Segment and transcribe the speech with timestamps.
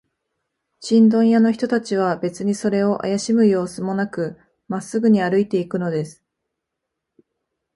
[0.79, 4.35] チンドン屋の人たちは、べつにそれをあやしむようすもなく、
[4.67, 6.23] まっすぐに歩いていくのです。